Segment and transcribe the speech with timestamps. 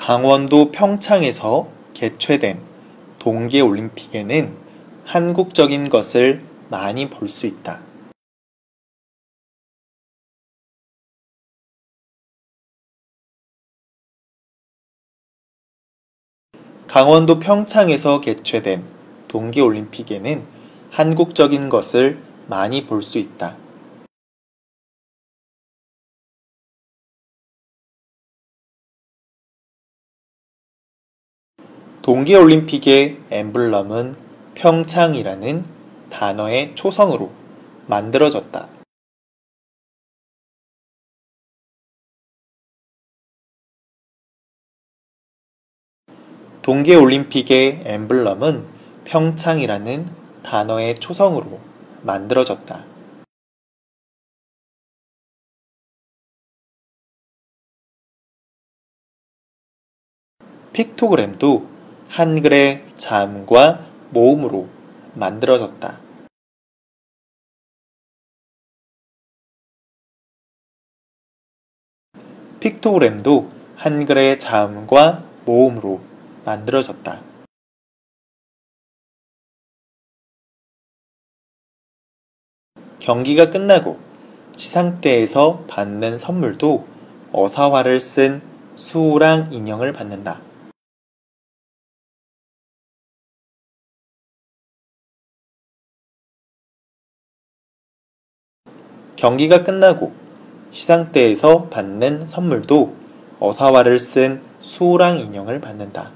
[0.00, 2.58] 강원도 평창에서 개최된
[3.18, 4.56] 동계올림픽에는
[5.04, 7.82] 한국적인 것을 많이 볼 수 있다.
[16.88, 18.82] 강원도 평창에서 개최된
[19.28, 20.46] 동계올림픽에는
[20.90, 23.58] 한국적인 것을 많이 볼 수 있다.
[32.10, 34.16] 동계올림픽의 엠블럼은
[34.56, 35.64] 평창이라는
[36.10, 37.32] 단어의 초성으로
[37.86, 38.68] 만들어졌다.
[46.62, 48.66] 동계올림픽의 엠블럼은
[49.04, 50.08] 평창이라는
[50.42, 51.60] 단어의 초성으로
[52.02, 52.86] 만들어졌다.
[60.72, 61.79] 픽토그램도
[62.10, 64.68] 한글의 자음과 모음으로
[65.14, 66.00] 만들어졌다.
[72.58, 76.00] 픽토그램도 한글의 자음과 모음으로
[76.44, 77.22] 만들어졌다.
[82.98, 84.00] 경기가 끝나고
[84.56, 86.88] 시상대에서 받는 선물도
[87.30, 88.42] 어사화를 쓴
[88.74, 90.49] 수호랑 인형을 받는다.
[99.20, 100.14] 경기가 끝나고
[100.70, 102.96] 시상대에서 받는 선물도
[103.38, 106.10] 어사화를 쓴 수호랑 인형을 받는다.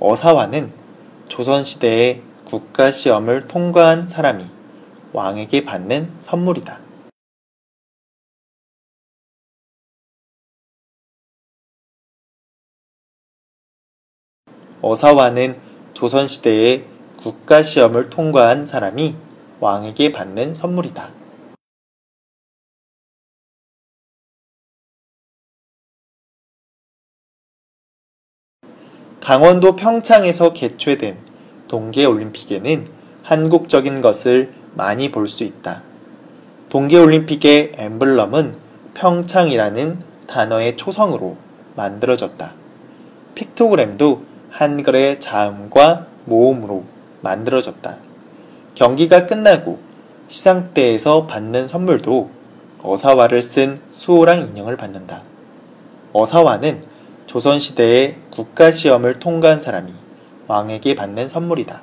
[0.00, 0.72] 어사화는
[1.28, 4.46] 조선시대에 국가시험을 통과한 사람이
[5.12, 6.83] 왕에게 받는 선물이다.
[14.84, 15.56] 어사화는
[15.94, 16.84] 조선시대에
[17.16, 19.16] 국가시험을 통과한 사람이
[19.60, 21.10] 왕에게 받는 선물이다.
[29.22, 31.16] 강원도 평창에서 개최된
[31.68, 32.86] 동계올림픽에는
[33.22, 35.82] 한국적인 것을 많이 볼 수 있다.
[36.68, 38.58] 동계올림픽의 엠블럼은
[38.92, 41.38] 평창이라는 단어의 초성으로
[41.74, 42.52] 만들어졌다.
[43.34, 46.84] 픽토그램도 한글의 자음과 모음으로
[47.22, 47.96] 만들어졌다.
[48.76, 49.80] 경기가 끝나고
[50.28, 52.30] 시상대에서 받는 선물도
[52.80, 55.22] 어사화를 쓴 수호랑 인형을 받는다.
[56.12, 56.84] 어사화는
[57.26, 59.92] 조선시대에 국가시험을 통과한 사람이
[60.46, 61.82] 왕에게 받는 선물이다.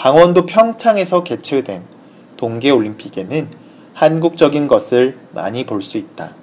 [0.00, 1.82] 강원도 평창에서 개최된
[2.38, 3.48] 동계올림픽에는
[3.92, 6.34] 한국적인 것을 많이 볼 수 있다.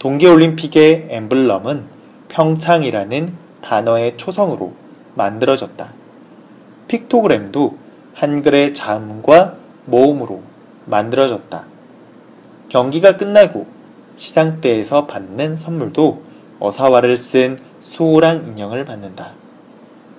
[0.00, 1.84] 동계올림픽의 엠블럼은
[2.26, 4.72] 평창이라는 단어의 초성으로
[5.14, 5.92] 만들어졌다.
[6.88, 7.78] 픽토그램도
[8.14, 9.54] 한글의 자음과
[9.84, 10.42] 모음으로
[10.86, 11.64] 만들어졌다.
[12.68, 13.68] 경기가 끝나고
[14.16, 16.20] 시상대에서 받는 선물도
[16.58, 19.34] 어사화를 쓴 수호랑 인형을 받는다.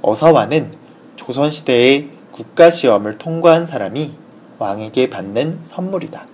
[0.01, 0.72] 어사화는
[1.18, 4.14] 조선시대의 국가시험을 통과한 사람이
[4.60, 6.33] 왕에게 받는 선물이다.